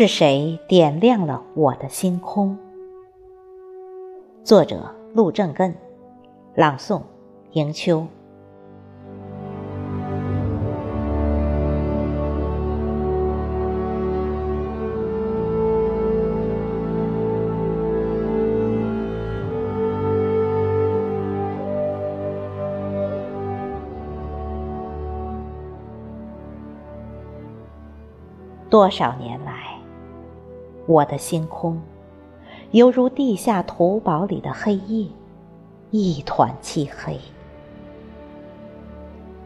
[0.00, 2.56] 是谁点亮了我的星空？
[4.42, 5.76] 作者：陆正根，
[6.54, 7.02] 朗诵：
[7.52, 8.06] 迎秋。
[28.70, 29.79] 多少年来，
[30.86, 31.80] 我的星空
[32.72, 35.06] 犹如地下土堡里的黑夜，
[35.90, 37.18] 一团漆黑。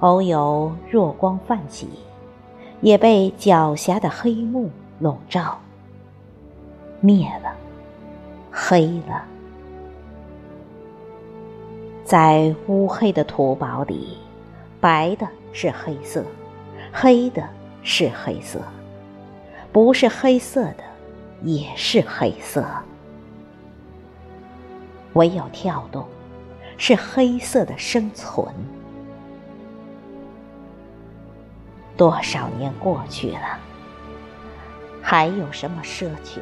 [0.00, 1.88] 偶有弱光泛起，
[2.82, 5.58] 也被狡黠的黑幕笼罩，
[7.00, 7.54] 灭了，
[8.50, 9.24] 黑了。
[12.04, 14.18] 在乌黑的土堡里，
[14.80, 16.22] 白的是黑色，
[16.92, 17.42] 黑的
[17.82, 18.60] 是黑色。
[19.72, 20.84] 不是黑色的，
[21.42, 22.64] 也是黑色。
[25.14, 26.06] 唯有跳动，
[26.76, 28.46] 是黑色的生存。
[31.96, 33.58] 多少年过去了，
[35.00, 36.40] 还有什么奢求？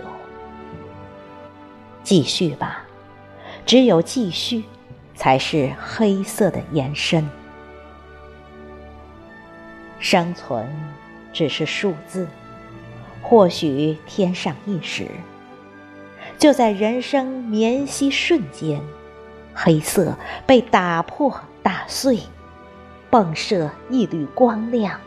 [2.03, 2.85] 继续吧，
[3.65, 4.65] 只有继续，
[5.15, 7.25] 才是黑色的延伸。
[10.01, 10.69] 生存
[11.33, 12.27] 只是数字。
[13.27, 15.09] 或许天上一时，
[16.37, 18.83] 就在人生绵息瞬间，
[19.55, 20.15] 黑色
[20.47, 22.21] 被打破打碎，
[23.11, 25.01] 迸射一缕光亮。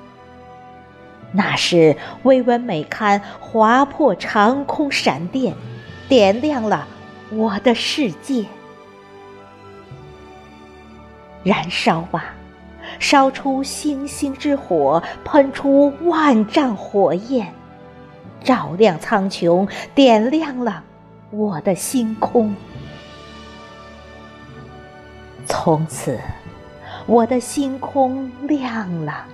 [1.31, 5.53] 那是微温美堪划破长空闪电，
[6.09, 6.87] 点亮了
[7.29, 8.45] 我的世界。
[11.43, 12.33] 燃烧吧，
[12.97, 17.53] 烧出星星之火，喷出万丈火焰。
[18.47, 20.81] 照亮苍穹，点亮了
[21.31, 22.55] 我的星空。
[25.45, 26.17] 从此，
[27.05, 29.25] 我的星空亮了。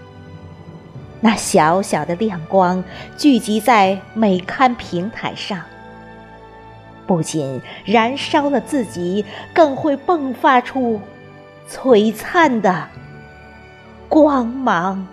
[1.19, 2.83] 那小小的亮光
[3.15, 5.61] 聚集在每刊平台上，
[7.05, 10.99] 不仅燃烧了自己，更会迸发出
[11.69, 12.87] 璀璨的
[14.09, 15.05] 光芒。